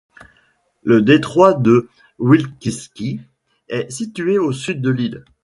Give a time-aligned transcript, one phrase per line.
[0.81, 1.87] Le détroit de
[2.19, 3.21] Vilkitski
[3.69, 5.23] est situé au sud de l'île.